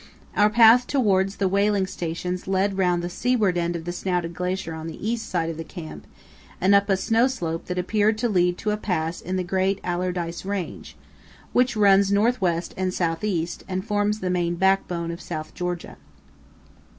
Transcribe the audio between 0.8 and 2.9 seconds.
towards the whaling stations led